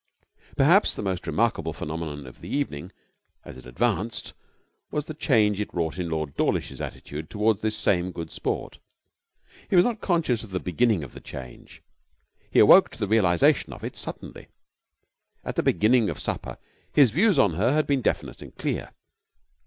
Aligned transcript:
Perhaps 0.57 0.95
the 0.95 1.03
most 1.03 1.27
remarkable 1.27 1.73
phenomenon 1.73 2.25
of 2.25 2.41
the 2.41 2.49
evening, 2.49 2.91
as 3.45 3.55
it 3.55 3.67
advanced, 3.67 4.33
was 4.89 5.05
the 5.05 5.13
change 5.13 5.61
it 5.61 5.71
wrought 5.75 5.99
in 5.99 6.09
Lord 6.09 6.35
Dawlish's 6.35 6.81
attitude 6.81 7.29
toward 7.29 7.61
this 7.61 7.77
same 7.77 8.11
Good 8.11 8.31
Sport. 8.31 8.79
He 9.69 9.75
was 9.75 9.85
not 9.85 10.01
conscious 10.01 10.43
of 10.43 10.49
the 10.49 10.59
beginning 10.59 11.03
of 11.03 11.13
the 11.13 11.19
change; 11.21 11.83
he 12.49 12.57
awoke 12.57 12.89
to 12.89 12.97
the 12.97 13.07
realization 13.07 13.73
of 13.73 13.83
it 13.83 13.95
suddenly. 13.95 14.47
At 15.43 15.55
the 15.55 15.61
beginning 15.61 16.09
of 16.09 16.19
supper 16.19 16.57
his 16.91 17.11
views 17.11 17.37
on 17.37 17.53
her 17.53 17.71
had 17.73 17.85
been 17.85 18.01
definite 18.01 18.41
and 18.41 18.55
clear. 18.57 18.93